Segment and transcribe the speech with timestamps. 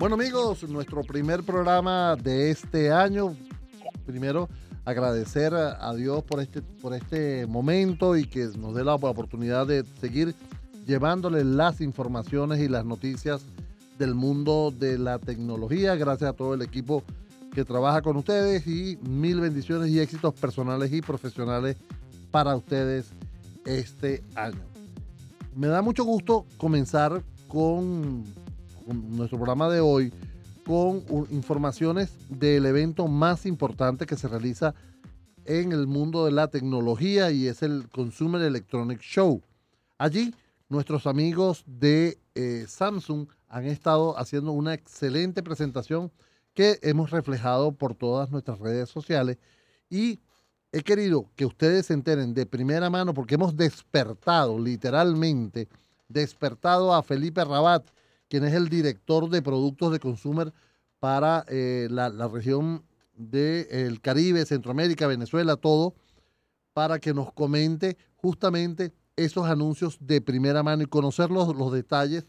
[0.00, 3.36] Bueno amigos, nuestro primer programa de este año.
[4.06, 4.48] Primero
[4.86, 9.84] agradecer a Dios por este, por este momento y que nos dé la oportunidad de
[10.00, 10.34] seguir
[10.86, 13.42] llevándoles las informaciones y las noticias
[13.98, 15.96] del mundo de la tecnología.
[15.96, 17.02] Gracias a todo el equipo
[17.52, 21.76] que trabaja con ustedes y mil bendiciones y éxitos personales y profesionales
[22.30, 23.10] para ustedes
[23.66, 24.62] este año.
[25.54, 28.24] Me da mucho gusto comenzar con
[28.86, 30.12] nuestro programa de hoy
[30.64, 34.74] con informaciones del evento más importante que se realiza
[35.44, 39.42] en el mundo de la tecnología y es el Consumer Electronic Show.
[39.98, 40.34] Allí
[40.68, 46.12] nuestros amigos de eh, Samsung han estado haciendo una excelente presentación
[46.54, 49.38] que hemos reflejado por todas nuestras redes sociales
[49.88, 50.20] y
[50.72, 55.68] he querido que ustedes se enteren de primera mano porque hemos despertado literalmente,
[56.08, 57.84] despertado a Felipe Rabat,
[58.30, 60.54] quien es el director de productos de consumer
[61.00, 65.94] para eh, la, región del Caribe, Centroamérica, Venezuela, todo,
[66.72, 72.24] para que nos comente justamente esos anuncios de primera mano y conocer los, los detalles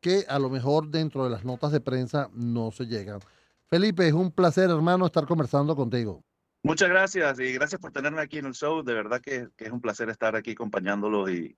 [0.00, 3.20] que a lo mejor dentro de las notas de prensa no se llegan.
[3.64, 6.22] Felipe, es un placer, hermano, estar conversando contigo.
[6.62, 8.82] Muchas gracias y gracias por tenerme aquí en el show.
[8.82, 11.56] De verdad que, que es un placer estar aquí acompañándolos y,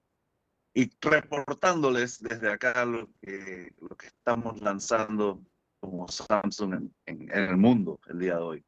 [0.79, 5.43] y reportándoles desde acá lo que, lo que estamos lanzando
[5.81, 8.65] como Samsung en, el mundo el día de hoy.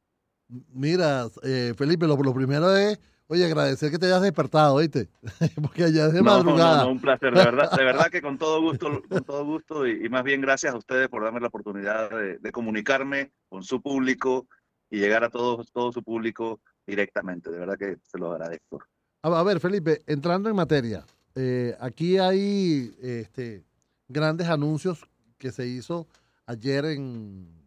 [0.48, 5.08] Mira, eh, Felipe, lo, lo, primero es, oye, agradecer que te hayas despertado, ¿viste?
[5.62, 6.84] Porque allá es de madrugada.
[6.86, 10.24] un placer, de verdad, de verdad que con todo gusto, con todo gusto y, más
[10.24, 14.48] bien gracias a ustedes por darme la oportunidad de, de, comunicarme con su público
[14.90, 17.52] y llegar a todo, todo su público directamente.
[17.52, 18.82] De verdad que se lo agradezco.
[19.22, 23.64] A ver, Felipe, entrando en materia, eh, aquí hay este,
[24.08, 25.06] grandes anuncios
[25.38, 26.06] que se hizo
[26.46, 27.60] ayer en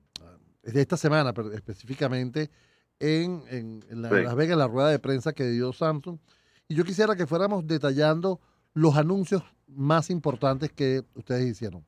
[0.63, 2.49] de esta semana pero específicamente
[2.99, 6.19] en, en, la, Las Vegas, la rueda de prensa que dio Samsung.
[6.69, 8.39] Y yo quisiera que fuéramos detallando
[8.73, 11.85] los anuncios más importantes que ustedes hicieron.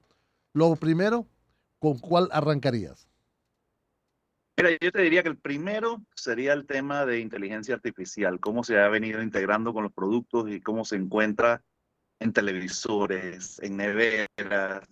[0.53, 1.25] Lo primero,
[1.79, 3.07] ¿con cuál arrancarías?
[4.57, 8.79] Mira, yo te diría que el primero sería el tema de inteligencia artificial, cómo se
[8.79, 11.61] ha venido integrando con los productos y cómo se encuentra
[12.19, 14.87] en televisores, en neveras,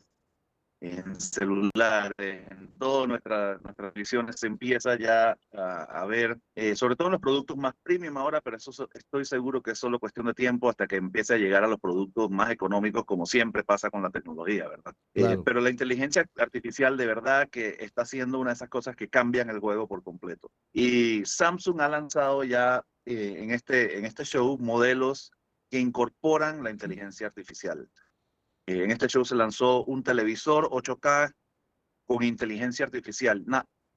[0.84, 2.14] en celulares,
[2.52, 7.22] en todas nuestras nuestras visiones se empieza ya a, ver, eh, sobre todo en los
[7.22, 10.86] productos más premium ahora, pero eso estoy seguro que es solo cuestión de tiempo hasta
[10.86, 14.68] que empiece a llegar a los productos más económicos, como siempre pasa con la tecnología,
[14.68, 14.94] ¿verdad?
[15.14, 19.08] Eh, pero la inteligencia artificial de verdad que está haciendo una de esas cosas que
[19.08, 20.52] cambian el juego por completo.
[20.74, 25.32] Y Samsung ha lanzado ya eh, en, este, en este show modelos
[25.74, 27.90] que incorporan la inteligencia artificial.
[28.68, 31.34] Eh, en este show se lanzó un televisor 8K
[32.06, 33.44] con inteligencia artificial.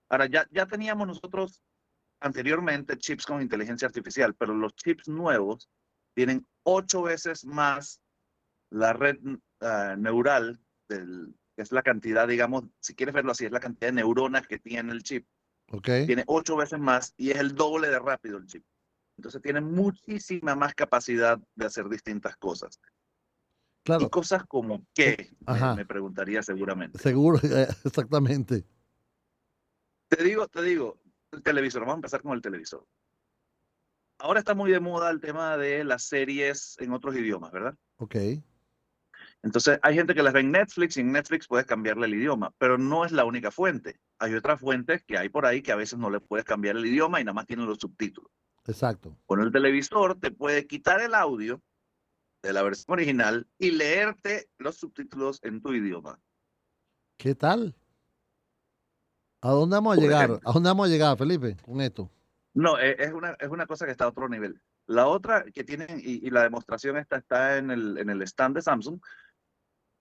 [0.08, 1.62] ahora, ya, ya teníamos nosotros
[2.20, 5.68] anteriormente chips con inteligencia artificial, pero los chips nuevos
[6.14, 8.00] tienen ocho veces más
[8.70, 9.18] la red
[9.60, 13.96] ah, neural, del, es la cantidad, digamos, si quieres verlo así, es la cantidad de
[13.96, 15.26] neuronas que tiene el chip.
[15.68, 16.06] Okay.
[16.06, 18.64] Tiene ocho veces más y es el doble de rápido el chip.
[19.16, 22.80] Entonces tiene muchísima más capacidad de hacer distintas cosas.
[23.84, 24.04] Claro.
[24.04, 25.30] Y cosas como qué,
[25.76, 26.98] me, preguntaría seguramente.
[26.98, 28.64] Seguro, eh, exactamente.
[30.08, 31.00] Te digo, te digo,
[31.32, 32.86] el televisor, vamos a empezar con el televisor.
[34.18, 37.74] Ahora está muy de moda el tema de las series en otros idiomas, ¿verdad?
[37.98, 38.16] Ok.
[39.42, 42.52] Entonces, hay gente que las ve en Netflix y en Netflix puedes cambiarle el idioma,
[42.58, 44.00] pero no es la única fuente.
[44.18, 46.86] Hay otras fuentes que hay por ahí que a veces no le puedes cambiar el
[46.86, 48.32] idioma y nada más tienen los subtítulos.
[48.66, 49.16] Exacto.
[49.26, 51.62] Con el televisor te puede quitar el audio
[52.42, 56.20] de la versión original y leerte los subtítulos en tu idioma.
[57.16, 57.74] ¿Qué tal?
[59.40, 60.40] ¿A dónde vamos a llegar?
[60.44, 62.10] ¿A dónde vamos a llegar, Felipe, con esto?
[62.54, 64.60] No, e, es una, es una cosa que está a otro nivel.
[64.86, 68.62] La otra que tienen, y, la demostración esta está en el, en el stand de
[68.62, 69.00] Samsung,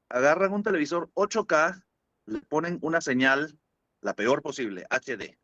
[0.09, 1.83] agarran un televisor 8K,
[2.27, 3.57] le ponen una señal,
[4.01, 5.37] la peor posible, HD.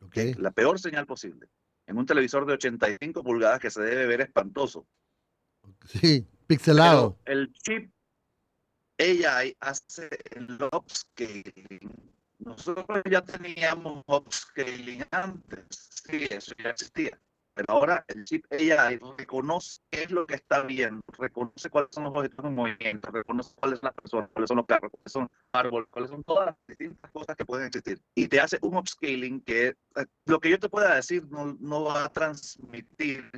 [0.00, 0.34] Okay.
[0.34, 1.48] La peor señal posible.
[1.88, 4.86] En un televisor de 85 pulgadas que se debe ver espantoso.
[5.86, 7.18] Sí, Pixelado.
[7.24, 7.90] el chip
[8.98, 12.12] AI hace el upscaling.
[12.40, 15.66] Nosotros ya teníamos upscaling antes.
[16.04, 17.18] Sí, eso ya existía.
[17.58, 22.04] Pero ahora el chip AI reconoce qué es lo que está bien, reconoce cuáles son
[22.04, 25.28] los objetos en movimiento, reconoce cuáles son las personas, cuáles son los carros, cuáles son
[25.52, 28.00] árboles, cuáles son todas las distintas cosas que pueden existir.
[28.14, 31.82] Y te hace un upscaling que eh, lo que yo te pueda decir no, no
[31.82, 33.28] va a transmitir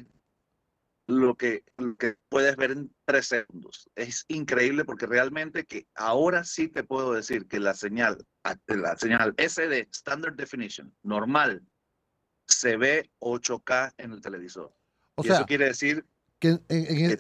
[1.07, 1.65] lo que,
[1.99, 3.89] que puedes ver en tres segundos.
[3.95, 8.19] Es increíble porque realmente que ahora sí te puedo decir que la señal
[8.67, 11.63] la señal SD, Standard Definition, normal,
[12.61, 14.71] se ve 8K en el televisor.
[15.15, 16.05] O sea, eso quiere decir
[16.39, 16.59] que,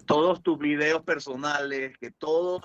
[0.05, 2.63] todos tus videos personales, que todas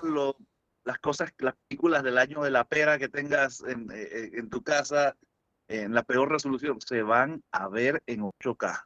[0.84, 4.50] las cosas, las películas del año de la pera que tengas en, eh, eh, en
[4.50, 5.16] tu casa,
[5.68, 8.84] en la peor resolución, se van a ver en 8K.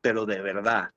[0.00, 0.90] Pero de verdad.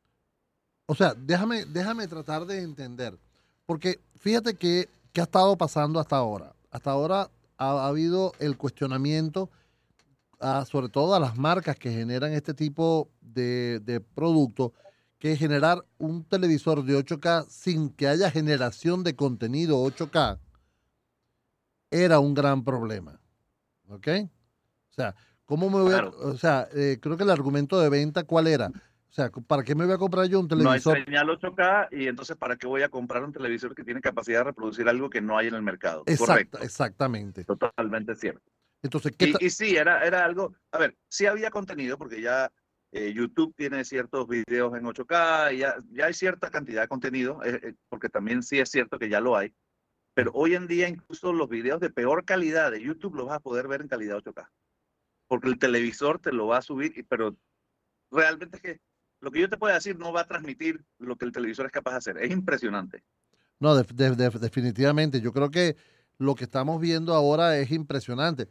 [0.85, 3.17] O sea, déjame, déjame tratar de entender.
[3.65, 6.53] Porque fíjate que, ¿qué ha estado pasando hasta ahora?
[6.69, 9.49] Hasta ahora ha, habido el cuestionamiento,
[10.65, 14.71] sobre todo a las marcas que generan este tipo de, de productos,
[15.19, 20.39] que generar un televisor de 8K sin que haya generación de contenido 8K
[21.91, 23.19] era un gran problema.
[23.87, 24.07] ¿Ok?
[24.89, 28.23] O sea, ¿cómo me voy a, O sea, eh, creo que el argumento de venta,
[28.23, 28.67] ¿cuál era?
[28.67, 30.93] O sea, ¿para qué me voy a comprar yo un televisor?
[30.93, 34.01] No hay señal 8K y entonces ¿para qué voy a comprar un televisor que tiene
[34.01, 36.03] capacidad de reproducir algo que no hay en el mercado?
[36.17, 36.57] Correcto.
[36.59, 37.43] Exactamente.
[37.45, 38.51] Totalmente cierto.
[38.83, 42.51] Entonces, ¿qué y, y, sí, era, era algo, a ver, sí había contenido porque ya
[42.91, 47.41] eh, YouTube tiene ciertos videos en 8K, y ya, ya hay cierta cantidad de contenido,
[47.43, 49.55] eh, eh, porque también sí es cierto que ya lo hay,
[50.13, 53.39] pero hoy en día incluso los videos de peor calidad de YouTube los vas a
[53.39, 54.47] poder ver en calidad 8K,
[55.27, 57.35] porque el televisor te lo va a subir, pero
[58.11, 58.81] realmente es que
[59.21, 61.71] lo que yo te puedo decir no va a transmitir lo que el televisor es
[61.71, 62.17] capaz de hacer.
[62.17, 63.03] Es impresionante.
[63.59, 65.21] No, definitivamente.
[65.21, 65.77] Yo creo que
[66.17, 68.47] lo que estamos viendo ahora es impresionante.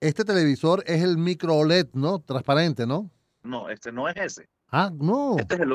[0.00, 2.18] Este televisor es el micro OLED, ¿no?
[2.20, 3.10] Transparente, ¿no?
[3.42, 4.48] No, este no es ese.
[4.68, 5.36] Ah, no.
[5.38, 5.72] Este es el,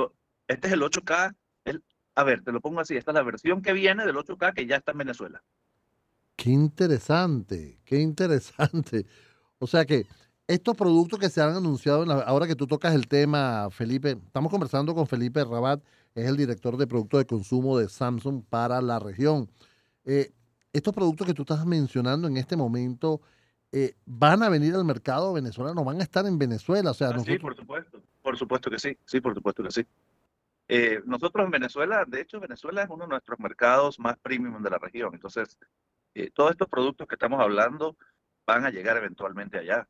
[0.47, 1.35] este es el 8K.
[1.65, 1.83] El,
[2.15, 2.95] a ver, te lo pongo así.
[2.95, 5.41] Esta es la versión que viene del 8K que ya está en Venezuela.
[6.35, 9.05] Qué interesante, qué interesante.
[9.59, 10.05] O sea que
[10.47, 14.93] estos productos que se han anunciado, ahora que tú tocas el tema, Felipe, estamos conversando
[14.93, 15.81] con Felipe Rabat,
[16.15, 19.49] es el director de productos de consumo de Samsung para la región.
[20.03, 20.31] Eh,
[20.73, 23.21] estos productos que tú estás mencionando en este momento,
[23.71, 25.83] eh, ¿van a venir al mercado venezolano?
[25.83, 26.91] ¿Van a estar en Venezuela?
[26.91, 29.85] O sea, ah, Sí, por supuesto, por supuesto que sí, sí, por supuesto que sí.
[30.67, 34.69] Eh, nosotros en Venezuela, de hecho, Venezuela es uno de nuestros mercados más premium de
[34.69, 35.13] la región.
[35.13, 35.57] Entonces,
[36.33, 37.97] todos estos productos que estamos hablando
[38.45, 39.87] van a llegar eventualmente allá.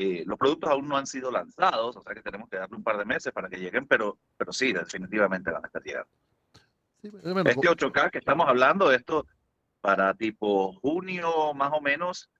[0.00, 2.84] Eh, los productos aún no han sido lanzados, o sea que tenemos que darle un
[2.84, 6.08] par de meses para que lleguen, pero, pero sí, definitivamente van a estar llegando.
[7.02, 9.26] este 8K que estamos hablando, esto
[9.80, 12.30] para tipo junio más o menos,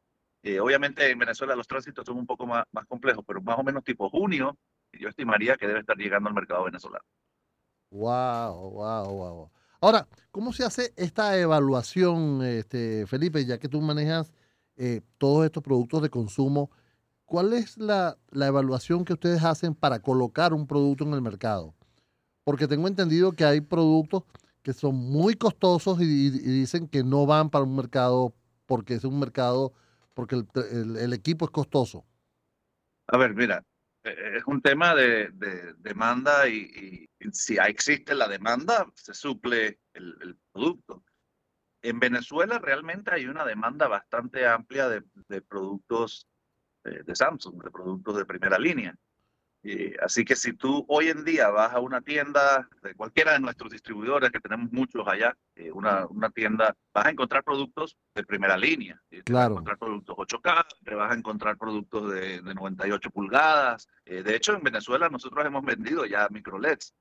[0.43, 3.63] eh, obviamente en Venezuela los tránsitos son un poco más, más complejos, pero más o
[3.63, 4.57] menos tipo junio,
[4.93, 7.05] yo estimaría que debe estar llegando al mercado venezolano.
[7.91, 9.51] Wow, wow, wow.
[9.81, 14.33] Ahora, ¿cómo se hace esta evaluación, este, Felipe, ya que tú manejas
[14.77, 16.71] eh, todos estos productos de consumo?
[17.29, 21.75] ¿cuál es la, evaluación que ustedes hacen para colocar un producto en el mercado?
[22.43, 24.25] Porque tengo entendido que hay productos
[24.69, 28.35] que son muy costosos y, dicen que no van para un mercado
[28.67, 29.73] porque es un mercado,
[30.13, 32.05] porque el, equipo es costoso.
[33.07, 33.65] A ver, mira,
[34.05, 35.31] e, e, es un tema de,
[35.79, 41.03] demanda y, si existe la demanda, se suple el, producto.
[41.81, 46.29] En Venezuela realmente hay una demanda bastante amplia de productos
[46.85, 48.95] de, Samsung, de productos de primera línea.
[50.01, 53.71] Así que si tú hoy en día vas a una tienda de cualquiera de nuestros
[53.71, 58.57] distribuidores, que tenemos muchos allá, eh, una, una, tienda, vas a encontrar productos de primera
[58.57, 59.01] línea.
[59.25, 59.33] Claro.
[59.33, 63.89] Vas a encontrar productos 8K, te vas a encontrar productos de, de 98 pulgadas.
[64.05, 66.95] Eh, de hecho, en Venezuela nosotros hemos vendido ya micro LEDs.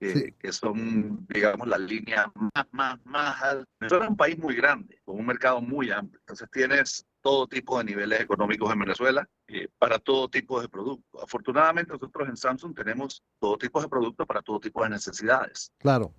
[0.00, 3.68] Que, son, digamos, la línea más, más, más alta.
[3.80, 6.20] Venezuela es un país muy grande, con un mercado muy amplio.
[6.20, 11.22] Entonces tienes todo tipo de niveles económicos en Venezuela eh, para todo tipo de productos.
[11.22, 15.72] Afortunadamente nosotros en Samsung tenemos todo tipo de productos para todo tipo de necesidades.
[15.78, 16.14] Claro.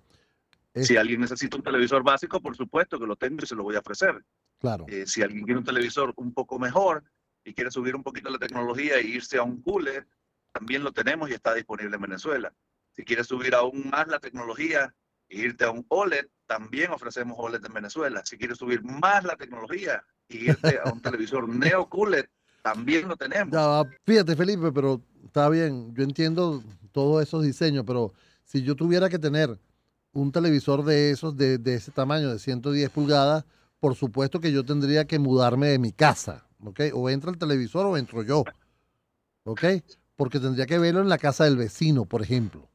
[0.74, 3.76] Si alguien necesita un televisor básico, por supuesto que lo tengo y se lo voy
[3.76, 4.22] a ofrecer.
[4.60, 4.84] Claro.
[4.88, 7.02] Eh, si alguien quiere un televisor un poco mejor
[7.44, 10.06] y quiere subir un poquito la tecnología e irse a un cooler,
[10.52, 12.52] también lo tenemos y está disponible en Venezuela.
[13.00, 14.94] Si quieres subir aún más la tecnología
[15.30, 18.20] e irte a un OLED, también ofrecemos OLED en Venezuela.
[18.26, 22.26] Si quieres subir más la tecnología y irte a un televisor Neo QLED,
[22.62, 23.54] también lo tenemos.
[23.54, 28.12] Ya, fíjate, Felipe, pero está bien, yo entiendo todos esos diseños, pero
[28.44, 29.58] si yo tuviera que tener
[30.12, 33.46] un televisor de esos, de, de ese tamaño, de 110 pulgadas,
[33.78, 36.80] por supuesto que yo tendría que mudarme de mi casa, ¿ok?
[36.92, 38.44] O entra el televisor o entro yo,
[39.44, 39.64] ¿ok?
[40.16, 42.69] Porque tendría que verlo en la casa del vecino, por ejemplo.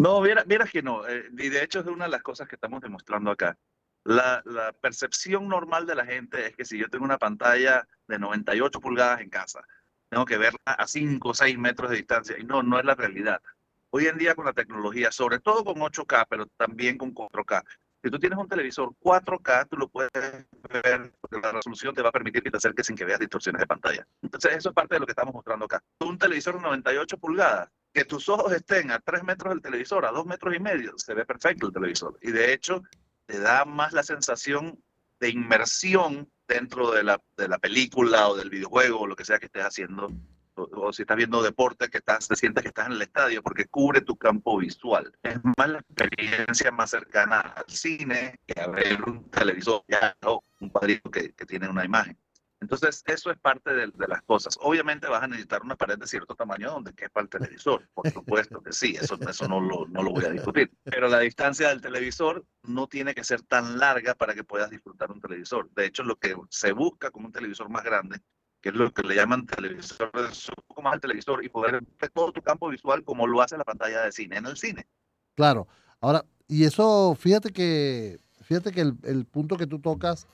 [0.00, 1.06] No, vieras que no.
[1.06, 3.58] Eh, y de hecho es una de las cosas que estamos demostrando acá.
[4.02, 4.42] La,
[4.80, 9.20] percepción normal de la gente es que si yo tengo una pantalla de 98 pulgadas
[9.20, 9.60] en casa,
[10.08, 12.38] tengo que verla a 5 o 6 metros de distancia.
[12.38, 13.42] Y no, no es la realidad.
[13.90, 17.62] Hoy en día con la tecnología, sobre todo con 8K, pero también con 4K,
[18.02, 22.08] Si tú tienes un televisor 4K, tú lo puedes ver porque la resolución te va
[22.08, 24.06] a permitir que te acerques sin que veas distorsiones de pantalla.
[24.22, 25.82] Entonces, eso es parte de lo que estamos mostrando acá.
[25.98, 30.12] Un televisor de 98 pulgadas, que tus ojos estén a 3 metros del televisor, a
[30.12, 32.18] 2 metros y medio, se ve perfecto el televisor.
[32.22, 32.82] Y de hecho,
[33.26, 34.82] te da más la sensación
[35.18, 39.38] de inmersión dentro de la, de la película o del videojuego o lo que sea
[39.38, 40.08] que estés haciendo
[40.54, 43.66] o, si estás viendo deporte, que estás, te sientes que estás en el estadio porque
[43.66, 45.12] cubre tu campo visual.
[45.22, 49.82] Es más la experiencia más cercana al cine que a ver un televisor
[50.24, 52.18] o un cuadrito que, que tiene una imagen.
[52.60, 54.58] Entonces, eso es parte de, de, las cosas.
[54.60, 57.88] Obviamente vas a necesitar una pared de cierto tamaño donde quepa el televisor.
[57.94, 60.70] Por supuesto que sí, eso, eso no, lo, no lo voy a discutir.
[60.84, 65.10] Pero la distancia del televisor no tiene que ser tan larga para que puedas disfrutar
[65.10, 65.70] un televisor.
[65.70, 68.20] De hecho, lo que se busca con un televisor más grande
[68.60, 72.10] que es lo que le llaman televisor, un poco más al televisor y poder ver
[72.10, 74.86] todo tu campo visual como lo hace la pantalla de cine en el cine.
[75.34, 75.66] Claro.
[75.98, 80.26] Ahora, y eso, fíjate que, fíjate que el, el punto que tú tocas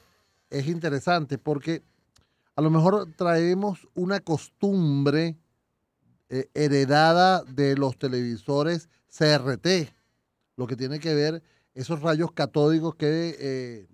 [0.50, 1.85] es interesante porque
[2.57, 5.37] a lo mejor traemos una costumbre
[6.31, 9.93] eh, heredada de los televisores CRT,
[10.57, 11.43] lo que tiene que ver
[11.75, 13.87] esos rayos catódicos que eh,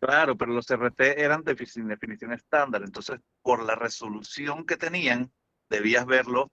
[0.00, 5.32] Claro, pero los RT eran de definición estándar, entonces por la resolución que tenían,
[5.68, 6.52] debías verlo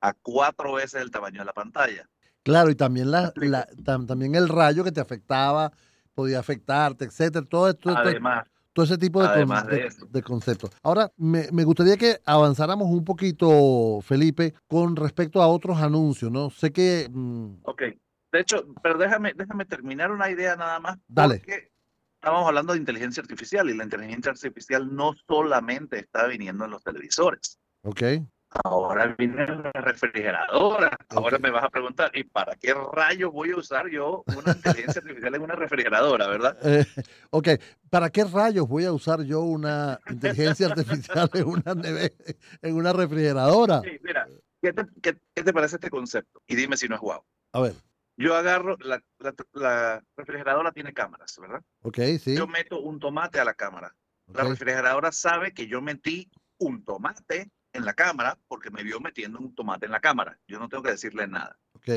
[0.00, 2.08] a cuatro veces el tamaño de la pantalla.
[2.44, 5.72] Claro, y también, la, la tam, también el rayo que te afectaba,
[6.14, 7.90] podía afectarte, etcétera, todo esto.
[7.90, 10.70] Además, todo ese tipo de, además con, de, de conceptos.
[10.82, 16.50] Ahora, me, me, gustaría que avanzáramos un poquito, Felipe, con respecto a otros anuncios, ¿no?
[16.50, 17.08] Sé que...
[17.10, 17.58] Mmm...
[17.62, 17.82] Ok,
[18.32, 20.98] de hecho, pero déjame, déjame terminar una idea nada más.
[21.08, 21.38] Dale.
[21.38, 21.70] Porque
[22.14, 26.82] estábamos hablando de inteligencia artificial y la inteligencia artificial no solamente está viniendo en los
[26.82, 27.58] televisores.
[27.82, 28.02] Ok.
[28.64, 30.96] Ahora viene en la refrigeradora.
[31.10, 31.38] Ahora okay.
[31.38, 35.34] me vas a preguntar, ¿y para qué rayos voy a usar yo una inteligencia artificial
[35.34, 36.56] en una refrigeradora, verdad?
[36.70, 36.84] Eh,
[37.30, 37.48] ok,
[37.90, 42.14] ¿para qué rayos voy a usar yo una inteligencia artificial en una, neve
[42.62, 43.82] en una refrigeradora?
[43.82, 44.26] Sí, mira,
[44.60, 46.42] ¿qué te, qué, ¿qué te parece este concepto?
[46.46, 47.24] Y dime si no es guau.
[47.52, 47.74] A ver.
[48.16, 51.62] Yo agarro, la, la, la, refrigeradora tiene cámaras, ¿verdad?
[51.82, 52.36] Ok, sí.
[52.36, 53.94] Yo meto un tomate a la cámara.
[54.26, 54.42] Okay.
[54.42, 59.38] La refrigeradora sabe que yo metí un tomate en la cámara porque me vio metiendo
[59.38, 60.38] un tomate en la cámara.
[60.46, 61.56] Yo no tengo que decirle nada.
[61.72, 61.88] Ok.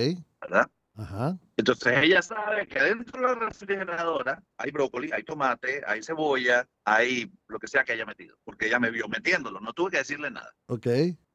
[0.41, 0.69] ¿Verdad?
[0.95, 1.37] Ajá.
[1.57, 7.31] Entonces ella sabe que dentro de la refrigeradora hay brócoli, hay tomate, hay cebolla, hay
[7.47, 10.29] lo que sea que haya metido, porque ella me vio metiéndolo, no tuve que decirle
[10.29, 10.53] nada.
[10.67, 10.87] Ok.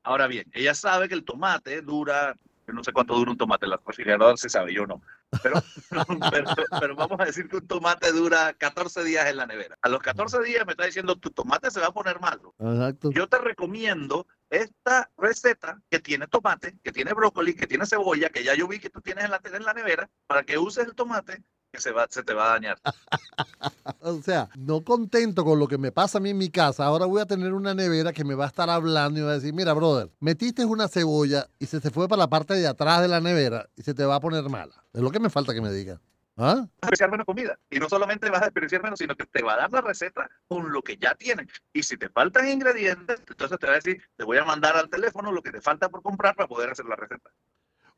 [0.04, 2.36] Ahora bien, ella sabe que el tomate dura
[2.68, 5.00] yo no sé cuánto dura un tomate la refrigeradora, se sabe, yo no.
[5.42, 5.56] Pero,
[6.30, 6.44] pero,
[6.78, 9.78] pero, vamos a decir que un tomate dura 14 días en la nevera.
[9.80, 12.54] A los 14 días me está diciendo, tu tomate se va a poner malo.
[12.58, 13.10] Exacto.
[13.10, 18.44] Yo te recomiendo esta receta que tiene tomate, que tiene brócoli, que tiene cebolla, que
[18.44, 20.94] ya yo vi que tú tienes en la, en la nevera, para que uses el
[20.94, 22.78] tomate que se, va, se te va a dañar.
[24.00, 27.06] o sea, no contento con lo que me pasa a mí en mi casa, ahora
[27.06, 29.52] voy a tener una nevera que me va a estar hablando y va a decir,
[29.52, 33.08] mira, brother, metiste una cebolla y se te fue para la parte de atrás de
[33.08, 34.74] la nevera y se te va a poner mala.
[34.92, 36.00] Es lo que me falta que me diga.
[36.40, 36.54] ¿Ah?
[36.54, 37.58] Vas a desperdiciar menos comida.
[37.68, 40.30] Y no solamente vas a desperdiciar menos, sino que te va a dar la receta
[40.46, 41.48] con lo que ya tienes.
[41.72, 44.88] Y si te faltan ingredientes, entonces te va a decir, te voy a mandar al
[44.88, 47.30] teléfono lo que te falta por comprar para poder hacer la receta.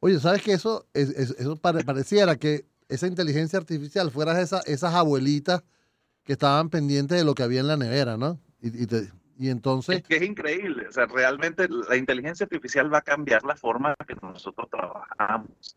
[0.00, 4.60] Oye, ¿sabes que eso, es, es, eso pare, pareciera que esa inteligencia artificial fuera esa,
[4.60, 5.62] esas abuelitas
[6.24, 8.38] que estaban pendientes de lo que había en la nevera, ¿no?
[8.60, 9.96] Y, y, te, y entonces...
[9.96, 13.94] Es que es increíble, o sea, realmente la inteligencia artificial va a cambiar la forma
[14.06, 15.76] que nosotros trabajamos.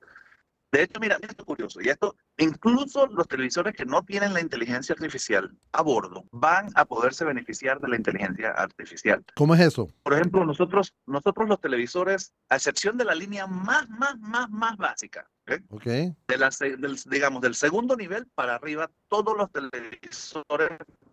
[0.74, 4.94] De hecho, mira, esto curioso, y esto, incluso los televisores que no tienen la inteligencia
[4.94, 9.24] artificial a bordo van a poderse beneficiar de la inteligencia artificial.
[9.36, 9.88] ¿Cómo es eso?
[10.02, 14.76] Por ejemplo, nosotros, nosotros los televisores, a excepción de la línea más, más, más, más
[14.78, 15.60] básica, ¿okay?
[15.70, 16.16] Okay.
[16.28, 20.70] De la, del, digamos, del segundo nivel para arriba, todos los televisores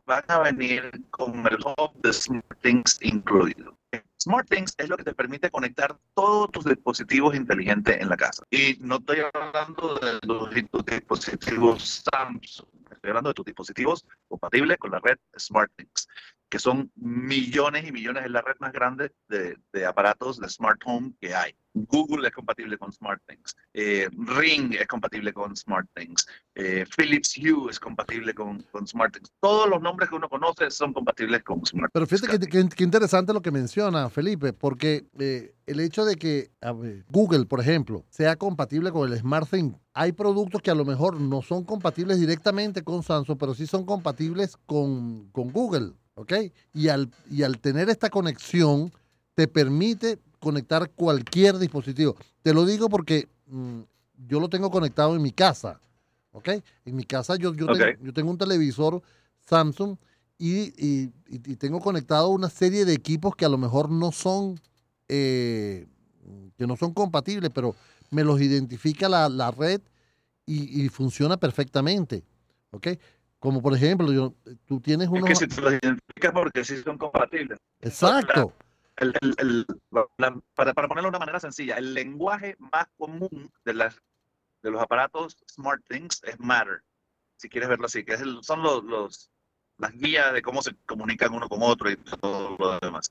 [0.06, 3.76] van a venir con el hub de SmartThings incluido.
[4.22, 8.44] SmartThings es lo que te permite conectar todos tus dispositivos inteligentes en la casa.
[8.50, 14.90] Y no estoy hablando de tus dispositivos Samsung, estoy hablando de tus dispositivos compatibles con
[14.90, 16.08] la red SmartThings,
[16.50, 20.80] que son millones y millones, es la red más grande de, de aparatos de smart
[20.84, 21.54] home que hay.
[21.72, 26.26] Google es compatible con SmartThings, eh, Ring es compatible con SmartThings,
[26.56, 29.30] eh, Philips Hue es compatible con, con SmartThings.
[29.40, 31.92] Todos los nombres que uno conoce son compatibles con SmartThings.
[31.92, 36.16] Pero fíjate que, que, que, interesante lo que menciona Felipe, porque eh, el hecho de
[36.16, 40.84] que ver, Google, por ejemplo, sea compatible con el SmartThing, hay productos que a lo
[40.84, 46.32] mejor no son compatibles directamente con Samsung, pero sí son compatibles con, con Google, ¿ok?
[46.74, 48.92] Y al, y al tener esta conexión,
[49.34, 52.14] te permite conectar cualquier dispositivo.
[52.42, 53.80] Te lo digo porque mmm,
[54.28, 55.80] yo lo tengo conectado en mi casa,
[56.32, 56.48] ¿Ok?
[56.84, 59.02] En mi casa yo, yo, tengo, yo tengo un televisor
[59.40, 59.96] Samsung
[60.38, 61.08] y,
[61.56, 64.60] tengo conectado una serie de equipos que a lo mejor no son,
[65.08, 65.86] eh,
[66.56, 67.74] que no son compatibles, pero
[68.10, 69.80] me los identifica la, red
[70.46, 72.22] y, funciona perfectamente.
[72.70, 72.88] ¿Ok?
[73.40, 74.34] Como por ejemplo, yo,
[74.66, 75.28] tú tienes unos...
[75.28, 77.58] Es que si te los identificas porque sí son compatibles.
[77.80, 78.52] Exacto.
[80.54, 84.00] para, para ponerlo de una manera sencilla, el lenguaje más común de, las,
[84.62, 86.82] de los aparatos SmartThings es Matter.
[87.36, 89.30] Si quieres verlo así, que es son los, los
[89.80, 93.10] las guías de cómo se comunican uno con otro y todo lo demás.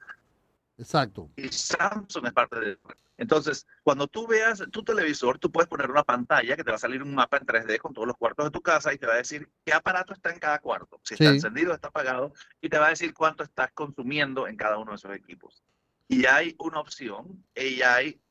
[0.78, 1.30] Exacto.
[1.36, 2.78] Y Samsung es parte de
[3.20, 6.80] Entonces, cuando tú veas tu televisor, tú puedes poner una pantalla que te va a
[6.80, 9.16] salir un mapa en 3D con todos los cuartos de tu casa y te va
[9.16, 12.80] a decir qué aparato está en cada cuarto, si está encendido, está apagado, y te
[12.80, 15.62] va a decir cuánto estás consumiendo en cada uno de esos equipos.
[16.08, 18.22] Y hay una opción, AI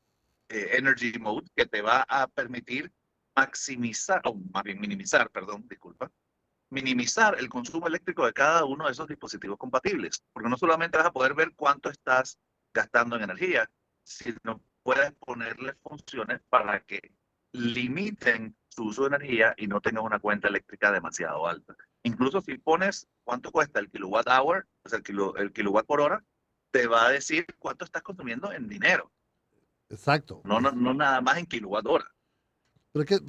[0.49, 2.91] eh, Energy Mode, que te va a permitir
[3.35, 6.11] maximizar, o más bien minimizar, perdón, disculpa,
[6.71, 11.05] minimizar el consumo eléctrico de cada uno de esos dispositivos compatibles, porque no solamente vas
[11.05, 12.39] a poder ver cuánto estás
[12.73, 13.69] gastando en energía,
[14.03, 17.11] sino puedes ponerle funciones para que
[17.51, 21.75] limiten su uso de energía y no tengas una cuenta eléctrica demasiado alta.
[22.03, 26.23] Incluso si pones cuánto cuesta el kilowatt hour, o el, kilo, el kilowatt por hora,
[26.71, 29.11] te va a decir cuánto estás consumiendo en dinero.
[29.89, 30.41] Exacto.
[30.43, 32.05] No, no, no nada más en kilowatt hora.
[32.91, 33.19] Pero que,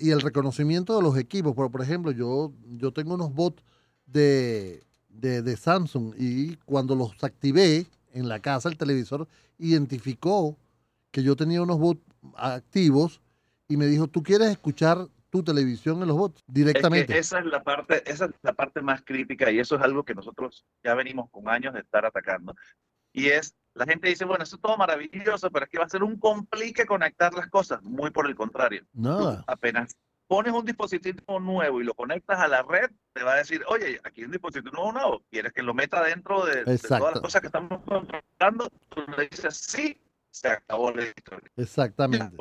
[0.00, 3.62] y el reconocimiento de los equipos, por, por ejemplo, yo, yo tengo unos bots
[4.06, 10.56] de, de, Samsung y cuando los activé en la casa, el televisor identificó
[11.14, 12.02] que yo tenía unos bots
[12.36, 13.22] activos
[13.68, 17.16] y me dijo, ¿tú quieres escuchar tu televisión en los bots directamente?
[17.16, 20.12] esa es la parte, esa es la parte más crítica y eso es algo que
[20.12, 22.56] nosotros ya venimos con años de estar atacando.
[23.12, 25.88] Y es la gente dice, bueno, eso es todo maravilloso, pero es que va a
[25.88, 27.80] ser un complique conectar las cosas.
[27.84, 28.84] Muy por el contrario.
[28.92, 29.44] Nada.
[29.46, 33.62] apenas pones un dispositivo nuevo y lo conectas a la red, te va a decir,
[33.68, 37.40] oye, aquí hay un dispositivo nuevo, ¿quieres que lo meta dentro de, todas las cosas
[37.40, 38.68] que estamos controlando?
[38.88, 40.00] Tú le dices, sí,
[40.34, 41.50] se acabó la historia.
[41.56, 42.36] Exactamente.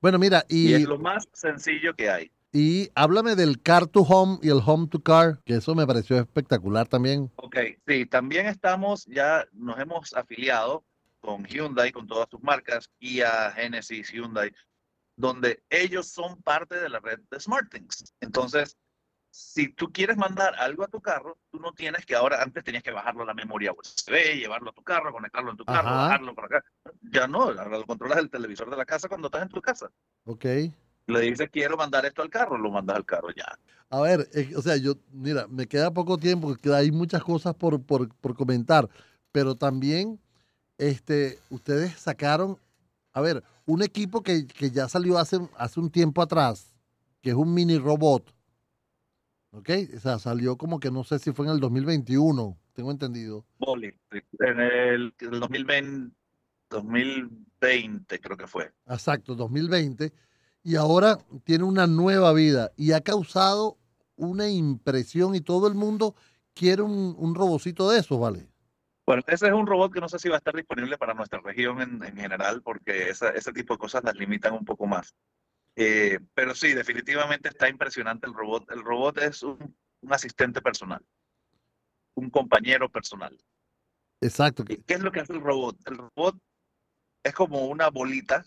[0.00, 0.70] Bueno, mira, y...
[0.70, 2.32] y es lo más sencillo que hay.
[2.52, 6.16] Y háblame del Car to Home y el Home to Car, que eso me pareció
[6.16, 7.30] espectacular también.
[7.36, 10.84] Ok, sí, también estamos, ya nos hemos afiliado
[11.20, 14.50] con Hyundai, con todas sus marcas, Kia, Genesis, Hyundai,
[15.16, 18.14] donde ellos son parte de la red de SmartThings.
[18.20, 18.78] Entonces,
[19.30, 22.82] si tú quieres mandar algo a tu carro, tú no tienes que ahora, antes tenías
[22.82, 26.34] que bajarlo a la memoria USB, llevarlo a tu carro, conectarlo en tu carro, bajarlo
[26.34, 26.64] por acá.
[27.02, 29.90] Ya no, ahora lo controlas el televisor de la casa cuando estás en tu casa.
[30.24, 30.44] Ok
[31.08, 33.58] le dice quiero mandar esto al carro, lo mandas al carro ya.
[33.90, 38.14] A ver, o sea, yo, mira, me queda poco tiempo, hay muchas cosas por, por,
[38.16, 38.88] por, comentar,
[39.32, 40.20] pero también
[40.76, 42.58] este, ustedes sacaron,
[43.14, 46.74] a ver, un equipo que, que, ya salió hace, hace un tiempo atrás,
[47.22, 48.30] que es un mini robot,
[49.58, 49.70] ¿ok?
[49.96, 53.44] O sea, salió como que no sé si fue en el 2021, tengo entendido.
[54.40, 56.14] En el, el 2020,
[56.70, 58.72] 2020 creo que fue.
[58.86, 60.12] Exacto, 2020
[60.62, 63.78] y ahora tiene una nueva vida y ha causado
[64.16, 66.14] una impresión y todo el mundo
[66.54, 68.46] quiere un, un robocito de esos, ¿vale?
[69.06, 71.40] Bueno, ese es un robot que no sé si va a estar disponible para nuestra
[71.40, 75.14] región en, en general porque ese tipo de cosas las limitan un poco más.
[75.80, 78.68] Eh, pero sí, definitivamente está impresionante el robot.
[78.72, 81.06] El robot es un, un asistente personal,
[82.14, 83.38] un compañero personal.
[84.20, 84.64] Exacto.
[84.66, 85.76] ¿Y qué es lo que hace el robot?
[85.86, 86.36] El robot
[87.22, 88.44] es como una bolita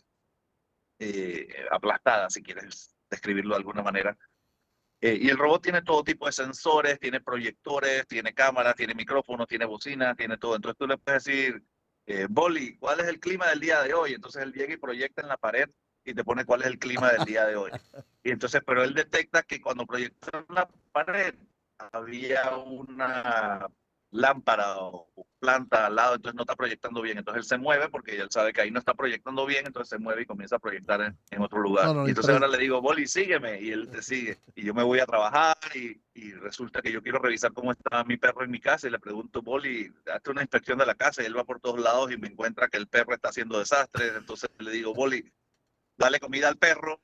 [0.99, 4.17] eh, aplastada, si quieres describirlo de alguna manera.
[4.99, 9.47] Eh, y el robot tiene todo tipo de sensores, tiene proyectores, tiene cámaras, tiene micrófonos,
[9.47, 10.57] tiene bocina, tiene todo.
[10.57, 11.63] Entonces tú le puedes decir,
[12.07, 14.15] eh, Boli, ¿cuál es el clima del día de hoy?
[14.15, 15.69] Entonces él llega y proyecta en la pared
[16.05, 17.71] y te pone cuál es el clima del día de hoy.
[18.23, 21.35] Y entonces, pero él detecta que cuando proyecta en la pared
[21.91, 23.67] había una
[24.11, 25.07] lámpara o
[25.39, 27.17] planta al lado, entonces no está proyectando bien.
[27.17, 29.97] Entonces él se mueve porque él sabe que ahí no está proyectando bien, entonces se
[29.97, 31.95] mueve y comienza a proyectar en, otro lugar.
[32.05, 34.37] y entonces ahora le digo, Boli, sígueme, y él te sigue.
[34.53, 38.03] Y yo me voy a trabajar y, y, resulta que yo quiero revisar cómo está
[38.03, 41.23] mi perro en mi casa y le pregunto, Boli, hazte una inspección de la casa
[41.23, 44.13] y él va por todos lados y me encuentra que el perro está haciendo desastres.
[44.15, 45.31] Entonces le digo, Boli,
[46.01, 46.99] dale comida al perro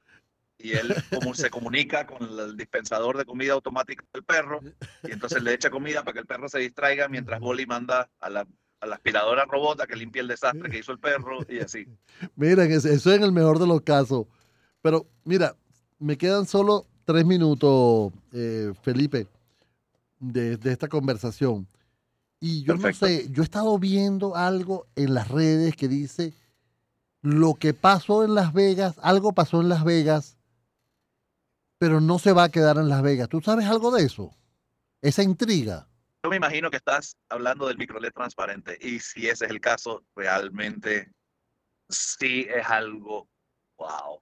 [0.58, 4.60] y él como se comunica con el dispensador de comida automática del perro
[5.04, 8.30] y entonces le echa comida para que el perro se distraiga mientras Bolly manda a
[8.30, 8.48] la,
[8.80, 11.88] a la aspiradora robota que limpie el desastre que hizo el perro y así.
[12.36, 14.26] Miren, eso es en el mejor de los casos.
[14.82, 15.56] Pero mira,
[16.00, 19.28] me quedan solo tres minutos, eh, Felipe,
[20.20, 21.68] de, de, esta conversación.
[22.40, 26.34] Y yo no sé, yo he estado viendo algo en las redes que dice
[27.22, 30.38] lo que pasó en Las Vegas, algo pasó en Las Vegas
[31.78, 33.30] pero no se va a quedar en Las Vegas.
[33.30, 34.36] ¿Tú sabes algo de eso?
[35.02, 35.88] Esa intriga.
[36.24, 40.04] Yo me imagino que estás hablando del microLED transparente y si ese es el caso,
[40.16, 41.12] realmente
[41.90, 43.30] sí es algo
[43.78, 44.22] wow.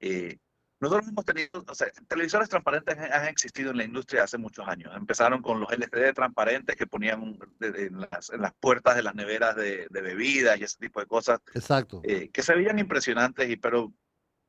[0.00, 0.38] Eh,
[0.82, 4.92] nosotros hemos tenido, o sea, televisores transparentes han existido en la industria hace muchos años.
[4.96, 9.54] Empezaron con los LCD transparentes que ponían en las, en las puertas de las neveras
[9.54, 11.38] de, de, bebidas y ese tipo de cosas.
[11.54, 12.00] Exacto.
[12.02, 13.92] Eh, que se veían impresionantes, y, pero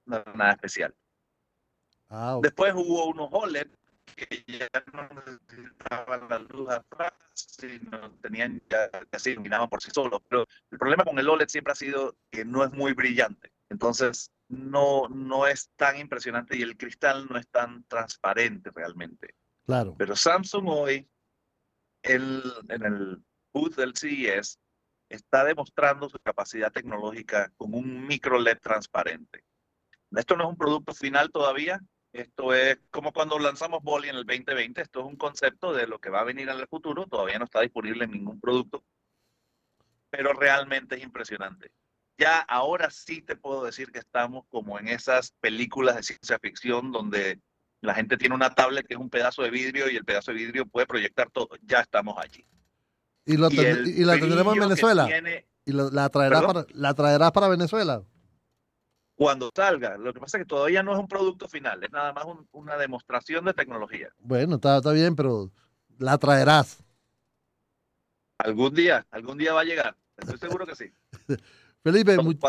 [0.08, 0.96] nada especial.
[2.10, 2.50] Ah, okay.
[2.50, 3.67] Después hubo unos OLED
[4.15, 9.91] que ya no necesitaban la luz atrás, sino tenían ya, ya se iluminaban por sí
[9.93, 10.19] solos.
[10.28, 13.54] Pero el problema con el OLED siempre ha sido que no es muy brillante.
[13.69, 19.36] Entonces, no, no es tan impresionante y el cristal no es tan transparente realmente.
[19.66, 19.96] Claro.
[19.98, 21.08] Pero Samsung hoy,
[22.02, 24.60] el, en el booth del CES,
[25.10, 29.44] está demostrando su capacidad tecnológica con un micro LED transparente.
[30.12, 31.80] Esto no es un producto final todavía.
[32.12, 34.82] Esto es como cuando lanzamos Bolly en el 2020.
[34.82, 37.08] Esto es un concepto de lo que va a venir en el futuro.
[37.08, 38.84] Todavía no está disponible en ningún producto.
[40.10, 41.72] Pero realmente es impresionante
[42.17, 46.91] ya ahora sí te puedo decir que estamos como en esas películas de ciencia ficción
[46.91, 47.39] donde
[47.82, 50.38] la gente tiene una tablet que es un pedazo de vidrio y el pedazo de
[50.38, 51.49] vidrio puede proyectar todo.
[51.63, 52.45] Ya estamos allí.
[53.26, 55.06] ¿Y, lo y, y la tendremos en Venezuela?
[55.06, 55.47] Tiene...
[55.65, 58.04] ¿Y lo, la, traerás para, la traerás para Venezuela?
[59.15, 59.97] Cuando salga.
[59.97, 62.47] Lo que pasa es que todavía no es un producto final, es nada más un,
[62.52, 64.10] una demostración de tecnología.
[64.19, 65.52] Bueno, está, está bien, pero
[65.99, 66.84] la traerás.
[68.38, 69.95] Algún día, algún día va a llegar.
[70.17, 70.93] Estoy seguro que sí.
[71.84, 72.39] Felipe, muy...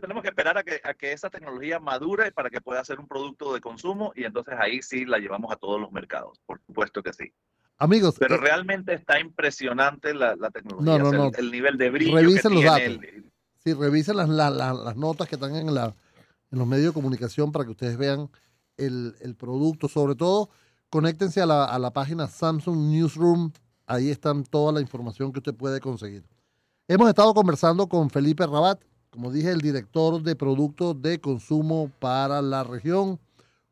[0.00, 3.06] tenemos que esperar a que, a que esa tecnología madure para que pueda ser un
[3.06, 7.02] producto de consumo y entonces ahí sí la llevamos a todos los mercados, por supuesto
[7.02, 7.32] que sí.
[7.78, 11.26] Amigos, pero eh, realmente está impresionante la, la tecnología, no, no, no.
[11.28, 12.16] El, el, nivel de brillo.
[12.16, 13.14] Revisen que los tiene datos.
[13.14, 13.30] el,
[13.62, 15.94] Sí, revisen las, las, las, notas que están en, la,
[16.50, 18.30] en los medios de comunicación para que ustedes vean
[18.78, 19.86] el, el producto.
[19.86, 20.48] Sobre todo,
[20.88, 23.52] conéctense a la, a la página Samsung Newsroom.
[23.86, 26.24] Ahí están toda la información que usted puede conseguir.
[26.92, 32.42] Hemos estado conversando con Felipe Rabat, como dije, el director de productos de consumo para
[32.42, 33.20] la región,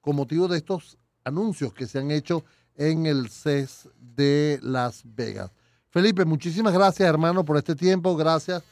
[0.01, 2.45] con motivo de estos anuncios que se han hecho
[2.77, 5.51] en el CES de Las Vegas.
[5.91, 8.15] Felipe, muchísimas gracias, hermano, por este tiempo.
[8.15, 8.63] Gracias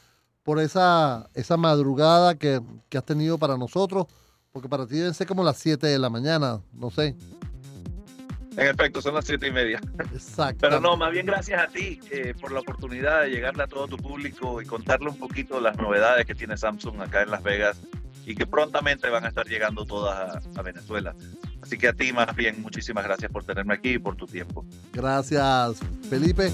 [0.43, 4.05] por esa, esa madrugada que, que has tenido para nosotros,
[4.53, 7.17] porque para ti deben ser como las 7 de la mañana, no sé.
[8.57, 9.79] En efecto, son las siete y media.
[10.13, 10.57] Exacto.
[10.61, 13.87] Pero no, más bien gracias a ti eh, por la oportunidad de llegarle a todo
[13.87, 17.79] tu público y contarle un poquito las novedades que tiene Samsung acá en Las Vegas
[18.25, 21.15] y que prontamente van a estar llegando todas a, a Venezuela.
[21.61, 24.65] Así que a ti más bien muchísimas gracias por tenerme aquí y por tu tiempo.
[24.91, 26.51] Gracias, Felipe.